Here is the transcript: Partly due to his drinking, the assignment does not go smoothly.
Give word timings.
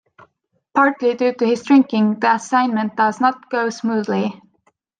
Partly 0.73 1.13
due 1.13 1.33
to 1.35 1.45
his 1.45 1.61
drinking, 1.61 2.21
the 2.21 2.33
assignment 2.33 2.95
does 2.95 3.21
not 3.21 3.51
go 3.51 3.69
smoothly. 3.69 4.33